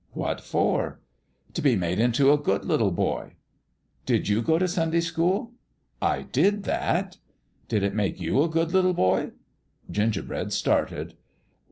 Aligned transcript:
"What 0.13 0.41
for?"" 0.41 0.99
T' 1.53 1.61
be 1.61 1.75
made 1.75 1.99
into 1.99 2.31
a 2.31 2.37
good 2.39 2.65
little 2.65 2.89
boy."" 2.89 3.33
Did 4.07 4.27
you 4.27 4.41
go 4.41 4.57
to 4.57 4.67
Sunday 4.67 4.99
school?" 5.01 5.51
"I 6.17 6.23
did 6.23 6.63
that!'" 6.63 7.17
Did 7.69 7.83
it 7.83 7.93
make 7.93 8.19
you 8.19 8.41
a 8.41 8.49
good 8.49 8.71
little 8.71 8.95
boy?" 8.95 9.29
Gingerbread 9.91 10.53
started. 10.53 11.17